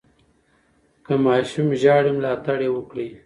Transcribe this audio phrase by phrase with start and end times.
[1.05, 3.09] که ماشوم ژاړي، ملاتړ یې وکړئ.